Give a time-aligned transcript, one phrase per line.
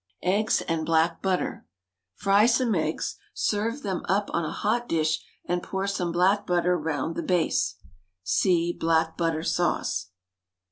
[0.23, 1.67] EGGS AND BLACK BUTTER.
[2.15, 6.75] Fry some eggs, serve them up on a hot dish, and pour some black butter
[6.75, 7.75] round the base.
[8.23, 10.09] (See BLACK BUTTER SAUCE.)